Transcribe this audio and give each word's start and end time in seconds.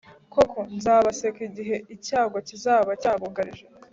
koko, 0.33 0.59
nzabaseka 0.75 1.39
igihe 1.49 1.75
icyago 1.95 2.37
kizaba 2.47 2.89
cyabugarije 3.01 3.63